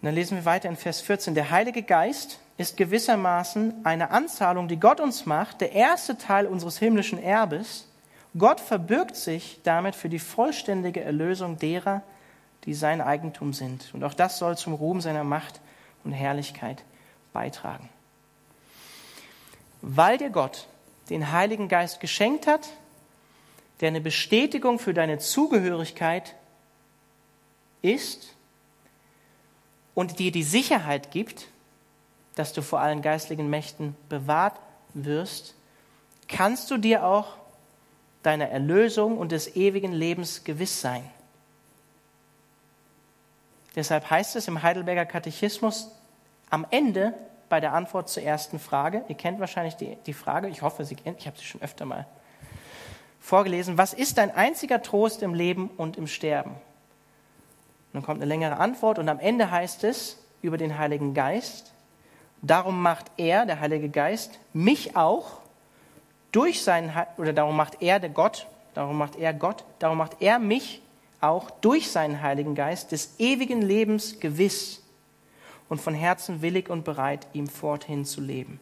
[0.00, 1.34] Und dann lesen wir weiter in Vers 14.
[1.34, 6.78] Der Heilige Geist ist gewissermaßen eine Anzahlung, die Gott uns macht, der erste Teil unseres
[6.78, 7.88] himmlischen Erbes.
[8.36, 12.02] Gott verbirgt sich damit für die vollständige Erlösung derer,
[12.64, 13.92] die sein Eigentum sind.
[13.94, 15.60] Und auch das soll zum Ruhm seiner Macht
[16.04, 16.84] und Herrlichkeit
[17.32, 17.88] beitragen.
[19.82, 20.66] Weil dir Gott
[21.10, 22.70] den Heiligen Geist geschenkt hat,
[23.80, 26.34] der eine Bestätigung für deine Zugehörigkeit
[27.82, 28.34] ist,
[29.94, 31.48] und dir die Sicherheit gibt,
[32.34, 34.58] dass du vor allen geistlichen Mächten bewahrt
[34.94, 35.54] wirst,
[36.28, 37.36] kannst du dir auch
[38.22, 41.08] deiner Erlösung und des ewigen Lebens gewiss sein.
[43.74, 45.90] Deshalb heißt es im Heidelberger Katechismus
[46.48, 47.14] am Ende
[47.52, 50.94] bei der Antwort zur ersten Frage, ihr kennt wahrscheinlich die, die Frage, ich hoffe, Sie
[50.94, 52.06] kennen, ich habe sie schon öfter mal
[53.20, 56.54] vorgelesen, was ist dein einziger Trost im Leben und im Sterben?
[57.92, 61.74] dann kommt eine längere Antwort und am Ende heißt es über den Heiligen Geist,
[62.40, 65.42] darum macht er, der Heilige Geist, mich auch
[66.32, 70.38] durch seinen, oder darum macht er, der Gott, darum macht er Gott, darum macht er
[70.38, 70.80] mich
[71.20, 74.81] auch durch seinen Heiligen Geist des ewigen Lebens gewiss
[75.72, 78.60] und von Herzen willig und bereit, ihm forthin zu leben.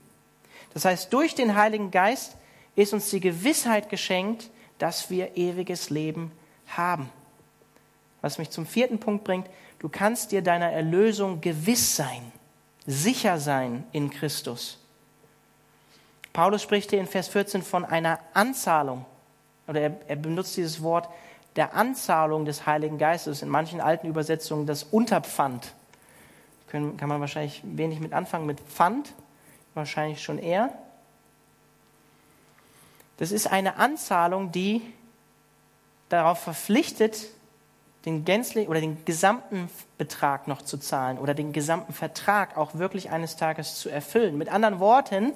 [0.73, 2.37] Das heißt, durch den Heiligen Geist
[2.77, 6.31] ist uns die Gewissheit geschenkt, dass wir ewiges Leben
[6.69, 7.11] haben.
[8.21, 9.49] Was mich zum vierten Punkt bringt,
[9.81, 12.31] du kannst dir deiner Erlösung gewiss sein,
[12.87, 14.79] sicher sein in Christus.
[16.33, 19.05] Paulus spricht hier in Vers 14 von einer Anzahlung,
[19.67, 21.09] oder er, er benutzt dieses Wort
[21.57, 25.75] der Anzahlung des Heiligen Geistes, in manchen alten Übersetzungen das Unterpfand.
[26.71, 29.13] Können, kann man wahrscheinlich wenig mit anfangen, mit Pfand,
[29.75, 30.73] wahrscheinlich schon eher.
[33.17, 34.81] Das ist eine Anzahlung, die
[36.09, 37.27] darauf verpflichtet,
[38.07, 43.11] den gänzlichen oder den gesamten Betrag noch zu zahlen oder den gesamten Vertrag auch wirklich
[43.11, 44.39] eines Tages zu erfüllen.
[44.39, 45.33] Mit anderen Worten,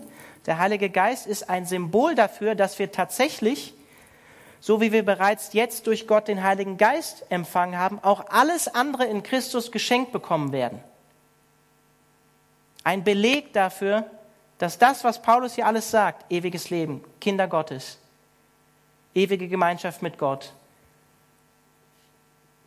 [0.46, 3.74] der Heilige Geist ist ein Symbol dafür, dass wir tatsächlich,
[4.60, 9.04] so wie wir bereits jetzt durch Gott den Heiligen Geist empfangen haben, auch alles andere
[9.04, 10.80] in Christus geschenkt bekommen werden.
[12.84, 14.08] Ein Beleg dafür,
[14.58, 17.98] dass das, was Paulus hier alles sagt, ewiges Leben, Kinder Gottes,
[19.14, 20.52] ewige Gemeinschaft mit Gott,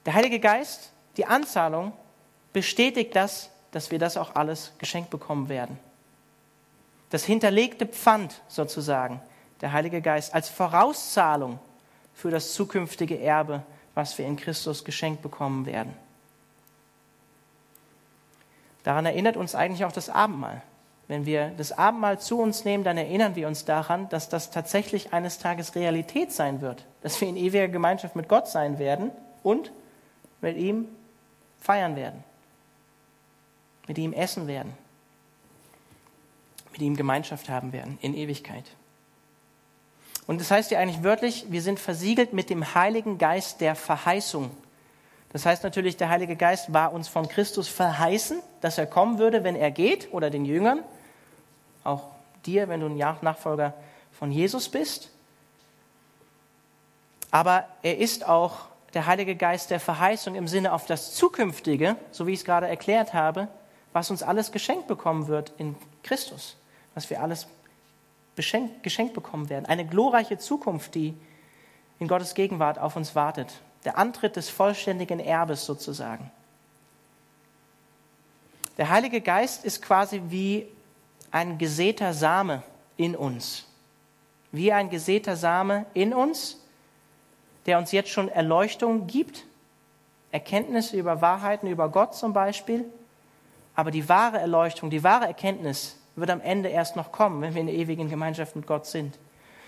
[0.06, 1.92] der Heilige Geist, die Anzahlung,
[2.54, 5.78] bestätigt das, dass wir das auch alles geschenkt bekommen werden.
[7.10, 9.22] Das hinterlegte Pfand sozusagen,
[9.62, 11.60] der Heilige Geist, als Vorauszahlung
[12.14, 13.64] für das zukünftige Erbe,
[13.96, 15.94] was wir in Christus geschenkt bekommen werden.
[18.88, 20.62] Daran erinnert uns eigentlich auch das Abendmahl.
[21.10, 25.12] Wenn wir das Abendmahl zu uns nehmen, dann erinnern wir uns daran, dass das tatsächlich
[25.12, 29.12] eines Tages Realität sein wird, dass wir in ewiger Gemeinschaft mit Gott sein werden
[29.44, 29.74] und
[30.40, 30.88] mit ihm
[31.60, 32.24] feiern werden,
[33.90, 34.72] mit ihm essen werden,
[36.72, 38.72] mit ihm Gemeinschaft haben werden in Ewigkeit.
[40.28, 44.50] Und das heißt ja eigentlich wörtlich, wir sind versiegelt mit dem Heiligen Geist der Verheißung.
[45.34, 49.44] Das heißt natürlich, der Heilige Geist war uns von Christus verheißen, dass er kommen würde,
[49.44, 50.84] wenn er geht, oder den Jüngern,
[51.84, 52.04] auch
[52.46, 53.74] dir, wenn du ein Nachfolger
[54.18, 55.12] von Jesus bist.
[57.30, 62.26] Aber er ist auch der Heilige Geist der Verheißung im Sinne auf das Zukünftige, so
[62.26, 63.50] wie ich es gerade erklärt habe,
[63.94, 66.56] was uns alles geschenkt bekommen wird in Christus,
[66.96, 67.48] was wir alles
[68.36, 69.66] geschenkt bekommen werden.
[69.66, 71.14] Eine glorreiche Zukunft, die
[72.00, 73.54] in Gottes Gegenwart auf uns wartet.
[73.88, 76.30] Der Antritt des vollständigen Erbes sozusagen.
[78.78, 80.68] Der Heilige Geist ist quasi wie
[81.32, 82.64] ein gesäter Same
[82.98, 83.66] in uns.
[84.52, 86.58] Wie ein gesäter Same in uns,
[87.66, 89.46] der uns jetzt schon Erleuchtung gibt,
[90.34, 92.84] Erkenntnisse über Wahrheiten, über Gott zum Beispiel.
[93.74, 97.62] Aber die wahre Erleuchtung, die wahre Erkenntnis wird am Ende erst noch kommen, wenn wir
[97.62, 99.18] in der ewigen Gemeinschaft mit Gott sind.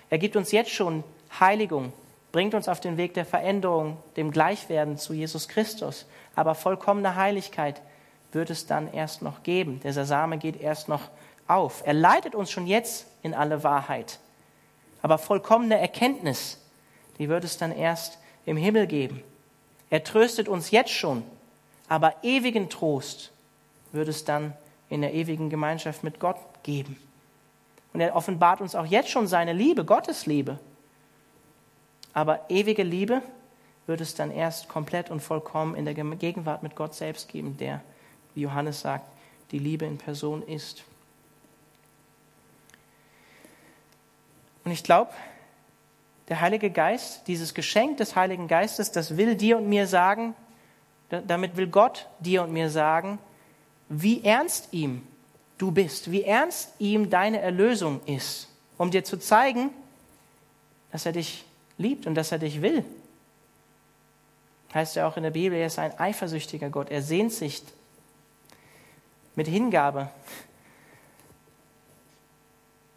[0.10, 1.05] Er gibt uns jetzt schon
[1.39, 1.93] Heiligung,
[2.31, 6.05] bringt uns auf den Weg der Veränderung, dem Gleichwerden zu Jesus Christus.
[6.35, 7.81] Aber vollkommene Heiligkeit
[8.31, 9.79] wird es dann erst noch geben.
[9.83, 11.01] Der Same geht erst noch
[11.47, 11.81] auf.
[11.85, 14.19] Er leitet uns schon jetzt in alle Wahrheit.
[15.01, 16.59] Aber vollkommene Erkenntnis,
[17.17, 19.23] die wird es dann erst im Himmel geben.
[19.89, 21.23] Er tröstet uns jetzt schon,
[21.87, 23.31] aber ewigen Trost
[23.91, 24.53] wird es dann
[24.89, 26.97] in der ewigen Gemeinschaft mit Gott geben.
[27.93, 30.59] Und er offenbart uns auch jetzt schon seine Liebe, Gottes Liebe.
[32.13, 33.22] Aber ewige Liebe
[33.88, 37.82] wird es dann erst komplett und vollkommen in der Gegenwart mit Gott selbst geben, der,
[38.36, 39.08] wie Johannes sagt,
[39.52, 40.84] die Liebe in Person ist.
[44.63, 45.12] Und ich glaube,
[46.28, 50.36] der Heilige Geist, dieses Geschenk des Heiligen Geistes, das will dir und mir sagen,
[51.10, 53.17] damit will Gott dir und mir sagen,
[53.89, 55.02] wie ernst ihm
[55.58, 59.72] du bist, wie ernst ihm deine Erlösung ist, um dir zu zeigen,
[60.91, 61.45] dass er dich
[61.79, 62.85] liebt und dass er dich will.
[64.73, 67.63] Heißt ja auch in der Bibel, er ist ein eifersüchtiger Gott, er sehnt sich
[69.35, 70.09] mit Hingabe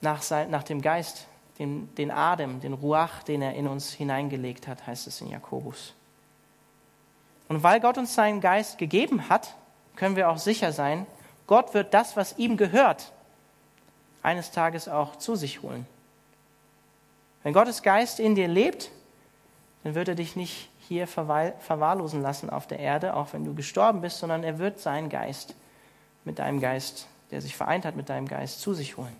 [0.03, 1.27] nach, sein, nach dem Geist,
[1.59, 5.95] den, den Adem, den Ruach, den er in uns hineingelegt hat, heißt es in Jakobus.
[7.49, 9.55] Und weil Gott uns seinen Geist gegeben hat,
[9.97, 11.07] können wir auch sicher sein,
[11.47, 13.13] Gott wird das, was ihm gehört,
[14.23, 15.87] eines Tages auch zu sich holen.
[17.43, 18.91] Wenn Gottes Geist in dir lebt,
[19.85, 24.01] dann wird er dich nicht hier verwahrlosen lassen auf der Erde, auch wenn du gestorben
[24.01, 25.55] bist, sondern er wird seinen Geist
[26.25, 29.17] mit deinem Geist, der sich vereint hat mit deinem Geist, zu sich holen.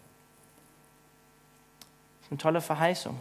[2.21, 3.19] Das ist eine tolle Verheißung.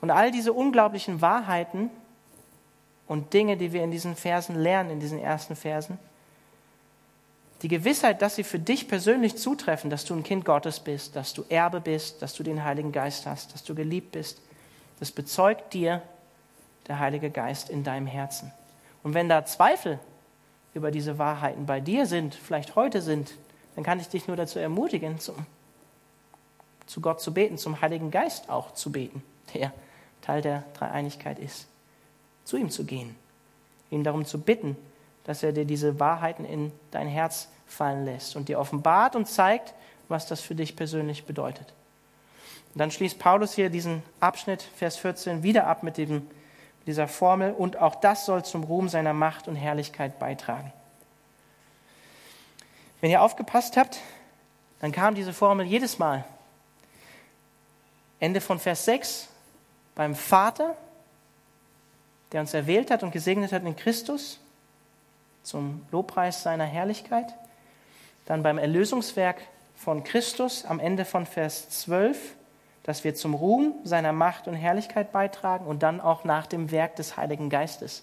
[0.00, 1.90] Und all diese unglaublichen Wahrheiten
[3.06, 5.98] und Dinge, die wir in diesen Versen lernen, in diesen ersten Versen,
[7.64, 11.32] die Gewissheit, dass sie für dich persönlich zutreffen, dass du ein Kind Gottes bist, dass
[11.32, 14.42] du Erbe bist, dass du den Heiligen Geist hast, dass du geliebt bist,
[15.00, 16.02] das bezeugt dir
[16.86, 18.52] der Heilige Geist in deinem Herzen.
[19.02, 19.98] Und wenn da Zweifel
[20.74, 23.32] über diese Wahrheiten bei dir sind, vielleicht heute sind,
[23.76, 25.46] dann kann ich dich nur dazu ermutigen, zum,
[26.84, 29.22] zu Gott zu beten, zum Heiligen Geist auch zu beten,
[29.54, 29.72] der
[30.20, 31.66] Teil der Dreieinigkeit ist,
[32.44, 33.16] zu ihm zu gehen,
[33.90, 34.76] ihn darum zu bitten,
[35.24, 39.74] dass er dir diese Wahrheiten in dein Herz fallen lässt und dir offenbart und zeigt,
[40.08, 41.72] was das für dich persönlich bedeutet.
[42.74, 46.28] Und dann schließt Paulus hier diesen Abschnitt, Vers 14, wieder ab mit diesem,
[46.86, 50.72] dieser Formel, und auch das soll zum Ruhm seiner Macht und Herrlichkeit beitragen.
[53.00, 53.98] Wenn ihr aufgepasst habt,
[54.80, 56.24] dann kam diese Formel jedes Mal.
[58.18, 59.28] Ende von Vers 6
[59.94, 60.76] beim Vater,
[62.32, 64.40] der uns erwählt hat und gesegnet hat in Christus
[65.42, 67.34] zum Lobpreis seiner Herrlichkeit.
[68.26, 69.40] Dann beim Erlösungswerk
[69.74, 72.34] von Christus am Ende von Vers 12,
[72.84, 76.96] dass wir zum Ruhm seiner Macht und Herrlichkeit beitragen und dann auch nach dem Werk
[76.96, 78.02] des Heiligen Geistes,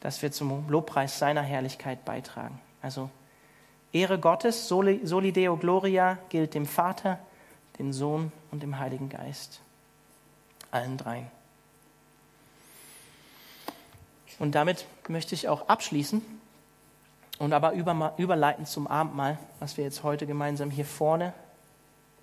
[0.00, 2.60] dass wir zum Lobpreis seiner Herrlichkeit beitragen.
[2.82, 3.10] Also
[3.92, 7.18] Ehre Gottes, Soli, Soli Deo Gloria gilt dem Vater,
[7.78, 9.60] dem Sohn und dem Heiligen Geist.
[10.70, 11.30] Allen dreien.
[14.38, 16.22] Und damit möchte ich auch abschließen
[17.38, 21.32] und aber überleiten zum Abendmahl, was wir jetzt heute gemeinsam hier vorne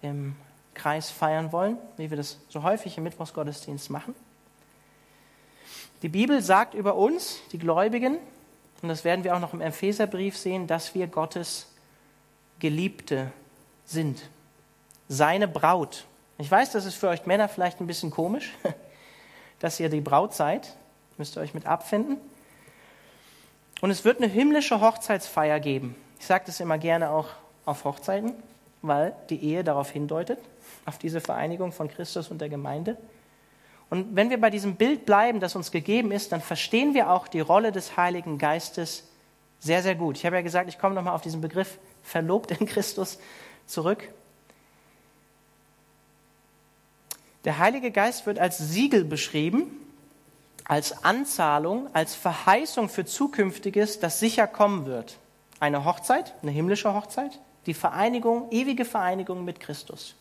[0.01, 0.35] im
[0.73, 4.15] Kreis feiern wollen, wie wir das so häufig im Mittwochsgottesdienst machen.
[6.01, 8.17] Die Bibel sagt über uns, die Gläubigen,
[8.81, 11.67] und das werden wir auch noch im Epheserbrief sehen, dass wir Gottes
[12.59, 13.31] Geliebte
[13.85, 14.21] sind.
[15.07, 16.05] Seine Braut.
[16.37, 18.53] Ich weiß, das ist für euch Männer vielleicht ein bisschen komisch,
[19.59, 20.75] dass ihr die Braut seid.
[21.17, 22.17] Müsst ihr euch mit abfinden.
[23.83, 25.97] Und es wird eine himmlische Hochzeitsfeier geben.
[26.17, 27.27] Ich sage das immer gerne auch
[27.65, 28.31] auf Hochzeiten,
[28.81, 30.39] weil die Ehe darauf hindeutet,
[30.85, 32.95] auf diese Vereinigung von Christus und der Gemeinde.
[33.89, 37.27] Und wenn wir bei diesem Bild bleiben, das uns gegeben ist, dann verstehen wir auch
[37.27, 39.03] die Rolle des Heiligen Geistes
[39.59, 40.15] sehr, sehr gut.
[40.15, 43.19] Ich habe ja gesagt, ich komme nochmal auf diesen Begriff verlobt in Christus
[43.65, 44.07] zurück.
[47.43, 49.82] Der Heilige Geist wird als Siegel beschrieben,
[50.65, 55.17] als Anzahlung, als Verheißung für Zukünftiges, das sicher kommen wird.
[55.59, 60.15] Eine Hochzeit, eine himmlische Hochzeit, die Vereinigung, ewige Vereinigung mit Christus.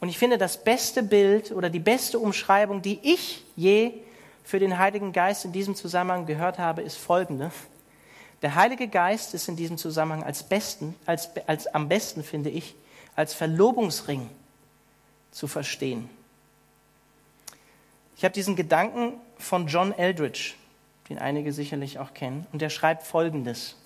[0.00, 3.92] Und ich finde, das beste Bild oder die beste Umschreibung, die ich je
[4.44, 7.50] für den Heiligen Geist in diesem Zusammenhang gehört habe, ist folgende.
[8.42, 12.74] Der Heilige Geist ist in diesem Zusammenhang als, besten, als, als am besten, finde ich,
[13.16, 14.28] als Verlobungsring
[15.32, 16.08] zu verstehen.
[18.16, 20.54] Ich habe diesen Gedanken von John Eldridge,
[21.10, 23.76] den einige sicherlich auch kennen, und er schreibt Folgendes.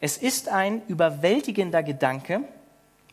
[0.00, 2.42] Es ist ein überwältigender Gedanke,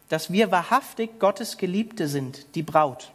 [0.07, 3.11] dass wir wahrhaftig Gottes Geliebte sind, die Braut,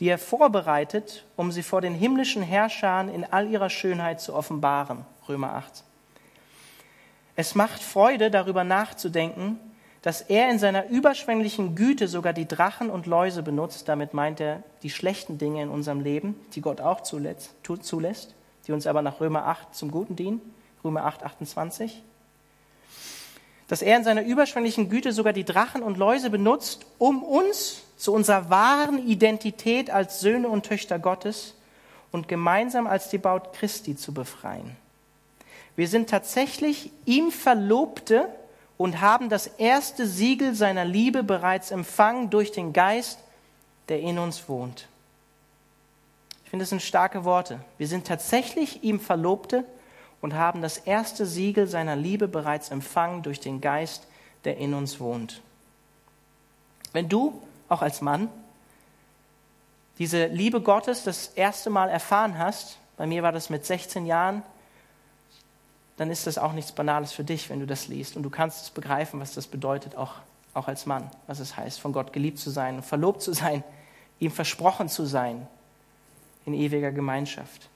[0.00, 5.04] die er vorbereitet, um sie vor den himmlischen Herrschern in all ihrer Schönheit zu offenbaren.
[5.28, 5.84] Römer 8.
[7.36, 9.60] Es macht Freude, darüber nachzudenken,
[10.02, 13.88] dass er in seiner überschwänglichen Güte sogar die Drachen und Läuse benutzt.
[13.88, 18.34] Damit meint er die schlechten Dinge in unserem Leben, die Gott auch zulässt,
[18.66, 20.40] die uns aber nach Römer 8 zum Guten dienen.
[20.82, 22.02] Römer 8, 28.
[23.68, 28.14] Dass er in seiner überschwänglichen Güte sogar die Drachen und Läuse benutzt, um uns zu
[28.14, 31.54] unserer wahren Identität als Söhne und Töchter Gottes
[32.10, 34.76] und gemeinsam als die Braut Christi zu befreien.
[35.76, 38.28] Wir sind tatsächlich ihm Verlobte
[38.80, 43.18] und haben das erste Siegel seiner Liebe bereits empfangen durch den Geist,
[43.90, 44.88] der in uns wohnt.
[46.44, 47.60] Ich finde, das sind starke Worte.
[47.76, 49.66] Wir sind tatsächlich ihm Verlobte
[50.22, 54.06] und haben das erste Siegel seiner Liebe bereits empfangen durch den Geist,
[54.44, 55.42] der in uns wohnt.
[56.94, 58.30] Wenn du, auch als Mann,
[59.98, 64.42] diese Liebe Gottes das erste Mal erfahren hast, bei mir war das mit 16 Jahren,
[66.00, 68.16] dann ist das auch nichts Banales für dich, wenn du das liest.
[68.16, 70.14] Und du kannst es begreifen, was das bedeutet, auch,
[70.54, 73.62] auch als Mann, was es heißt, von Gott geliebt zu sein, verlobt zu sein,
[74.18, 75.46] ihm versprochen zu sein
[76.46, 77.68] in ewiger Gemeinschaft.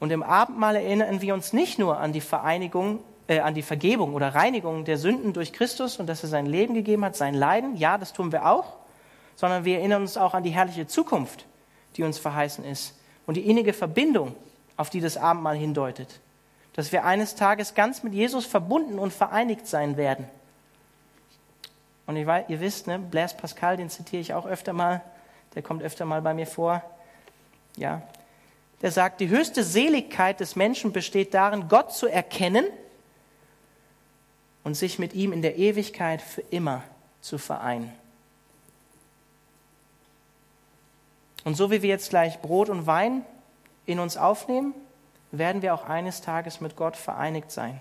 [0.00, 2.98] Und im Abendmahl erinnern wir uns nicht nur an die Vereinigung,
[3.28, 6.74] äh, an die Vergebung oder Reinigung der Sünden durch Christus und dass er sein Leben
[6.74, 7.76] gegeben hat, sein Leiden.
[7.76, 8.78] Ja, das tun wir auch,
[9.36, 11.46] sondern wir erinnern uns auch an die herrliche Zukunft,
[11.96, 14.34] die uns verheißen ist und die innige Verbindung,
[14.76, 16.18] auf die das Abendmahl hindeutet
[16.74, 20.26] dass wir eines Tages ganz mit Jesus verbunden und vereinigt sein werden.
[22.06, 25.02] Und ihr, ihr wisst, ne, Blaise Pascal, den zitiere ich auch öfter mal,
[25.54, 26.82] der kommt öfter mal bei mir vor.
[27.76, 28.02] Ja,
[28.80, 32.66] der sagt, die höchste Seligkeit des Menschen besteht darin, Gott zu erkennen
[34.64, 36.82] und sich mit ihm in der Ewigkeit für immer
[37.20, 37.92] zu vereinen.
[41.44, 43.24] Und so wie wir jetzt gleich Brot und Wein
[43.86, 44.74] in uns aufnehmen,
[45.32, 47.80] werden wir auch eines Tages mit Gott vereinigt sein.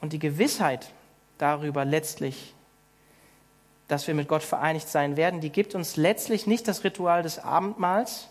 [0.00, 0.90] Und die Gewissheit
[1.38, 2.54] darüber letztlich,
[3.86, 7.38] dass wir mit Gott vereinigt sein werden, die gibt uns letztlich nicht das Ritual des
[7.38, 8.28] Abendmahls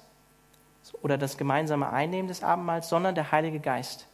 [1.01, 4.07] oder das gemeinsame Einnehmen des Abendmahls, sondern der Heilige Geist,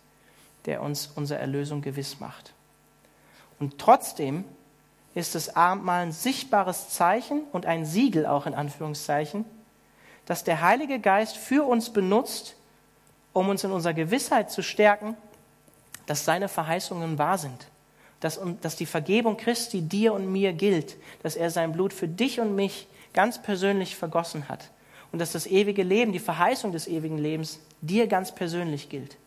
[0.65, 2.53] der uns unsere Erlösung gewiss macht.
[3.59, 4.43] Und trotzdem
[5.13, 9.45] ist das Abendmahl ein sichtbares Zeichen und ein Siegel auch in Anführungszeichen,
[10.25, 12.55] dass der Heilige Geist für uns benutzt,
[13.35, 15.17] um uns in unserer Gewissheit zu stärken,
[16.05, 17.67] dass seine Verheißungen wahr sind,
[18.21, 22.39] dass, dass die Vergebung Christi dir und mir gilt, dass er sein Blut für dich
[22.39, 24.69] und mich ganz persönlich vergossen hat
[25.11, 29.17] und dass das ewige Leben, die Verheißung des ewigen Lebens dir ganz persönlich gilt.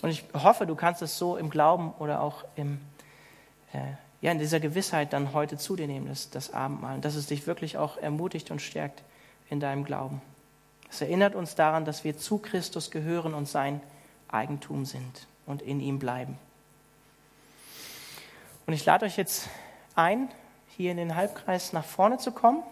[0.00, 2.78] Und ich hoffe, du kannst es so im Glauben oder auch im,
[3.72, 3.78] äh,
[4.20, 7.48] ja, in dieser Gewissheit dann heute zu dir nehmen, das, das Abendmahl, dass es dich
[7.48, 9.02] wirklich auch ermutigt und stärkt
[9.50, 10.22] in deinem Glauben.
[10.94, 13.80] Es erinnert uns daran, dass wir zu Christus gehören und sein
[14.28, 16.38] Eigentum sind und in ihm bleiben.
[18.64, 19.48] Und ich lade euch jetzt
[19.96, 20.28] ein,
[20.76, 22.62] hier in den Halbkreis nach vorne zu kommen.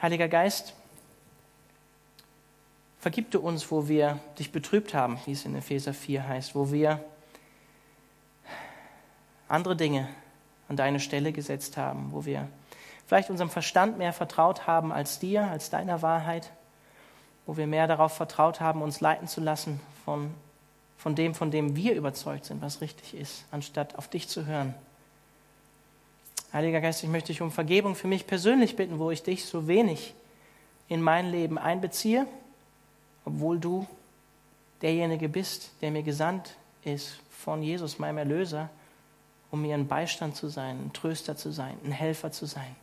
[0.00, 0.74] Heiliger Geist,
[3.00, 6.70] vergib du uns, wo wir dich betrübt haben, wie es in Epheser 4 heißt, wo
[6.70, 7.04] wir
[9.48, 10.08] andere Dinge
[10.68, 12.46] an deine Stelle gesetzt haben, wo wir
[13.06, 16.50] vielleicht unserem Verstand mehr vertraut haben als dir, als deiner Wahrheit,
[17.46, 20.32] wo wir mehr darauf vertraut haben, uns leiten zu lassen von,
[20.96, 24.74] von dem, von dem wir überzeugt sind, was richtig ist, anstatt auf dich zu hören.
[26.52, 29.66] Heiliger Geist, ich möchte dich um Vergebung für mich persönlich bitten, wo ich dich so
[29.66, 30.14] wenig
[30.88, 32.26] in mein Leben einbeziehe,
[33.24, 33.86] obwohl du
[34.82, 38.68] derjenige bist, der mir gesandt ist von Jesus, meinem Erlöser,
[39.50, 42.76] um mir ein Beistand zu sein, ein Tröster zu sein, ein Helfer zu sein.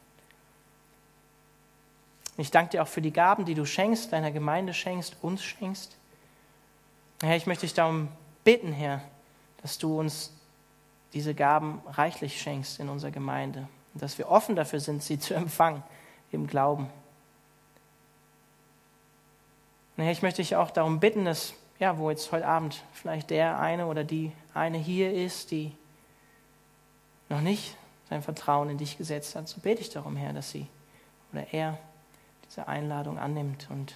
[2.40, 5.44] Und ich danke dir auch für die Gaben, die du schenkst, deiner Gemeinde schenkst, uns
[5.44, 5.98] schenkst.
[7.22, 8.08] Herr, ich möchte dich darum
[8.46, 9.02] bitten, Herr,
[9.62, 10.32] dass du uns
[11.12, 15.34] diese Gaben reichlich schenkst in unserer Gemeinde und dass wir offen dafür sind, sie zu
[15.36, 15.84] empfangen
[16.32, 16.90] im Glauben.
[19.98, 23.32] Und Herr, ich möchte dich auch darum bitten, dass, ja, wo jetzt heute Abend vielleicht
[23.32, 25.74] der eine oder die eine hier ist, die
[27.28, 27.76] noch nicht
[28.10, 30.68] sein Vertrauen in dich gesetzt hat, so bete ich darum, Herr, dass sie
[31.34, 31.78] oder er
[32.60, 33.96] diese Einladung annimmt und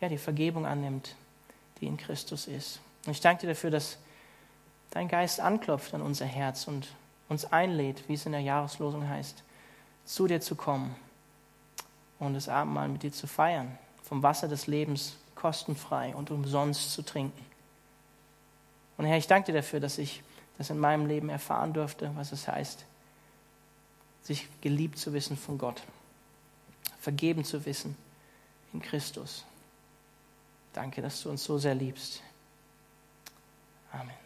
[0.00, 1.16] ja, die Vergebung annimmt,
[1.80, 2.80] die in Christus ist.
[3.06, 3.96] Und ich danke dir dafür, dass
[4.90, 6.88] dein Geist anklopft an unser Herz und
[7.30, 9.42] uns einlädt, wie es in der Jahreslosung heißt,
[10.04, 10.94] zu dir zu kommen
[12.18, 17.02] und das Abendmahl mit dir zu feiern, vom Wasser des Lebens kostenfrei und umsonst zu
[17.02, 17.46] trinken.
[18.98, 20.22] Und Herr, ich danke dir dafür, dass ich
[20.58, 22.84] das in meinem Leben erfahren durfte, was es heißt,
[24.22, 25.82] sich geliebt zu wissen von Gott
[27.02, 27.96] vergeben zu wissen
[28.72, 29.44] in Christus.
[30.72, 32.22] Danke, dass du uns so sehr liebst.
[33.90, 34.21] Amen.